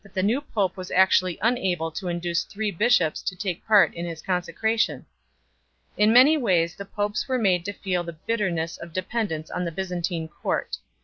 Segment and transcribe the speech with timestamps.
[0.03, 0.15] ix.
[0.15, 0.15] 15.
[0.15, 0.43] The Church and
[1.27, 1.75] the Empire.
[1.91, 5.05] 193 three bishops to take part in his consecration
[5.97, 6.07] 1.
[6.07, 9.63] In many ways the popes were made to feel the bitterness of de pendence on
[9.63, 10.77] the Byzantine court.